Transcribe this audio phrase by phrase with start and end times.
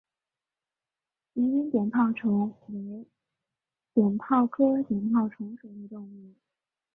[1.33, 3.05] 宜宾碘泡虫为
[3.93, 6.33] 碘泡科碘泡虫属的动物。